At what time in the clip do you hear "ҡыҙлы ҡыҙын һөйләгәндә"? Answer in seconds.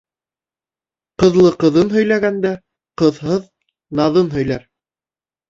1.23-2.55